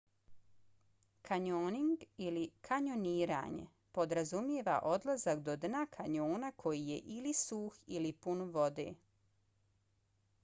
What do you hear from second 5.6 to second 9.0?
dna kanjona koji je ili suh ili pun vode